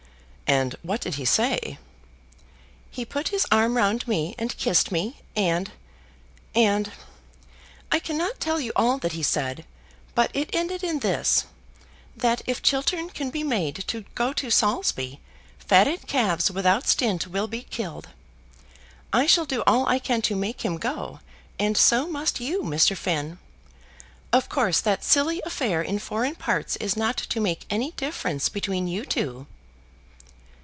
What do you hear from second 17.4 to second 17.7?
be